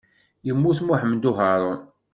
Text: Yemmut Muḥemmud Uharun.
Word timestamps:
Yemmut 0.45 0.79
Muḥemmud 0.83 1.23
Uharun. 1.29 1.81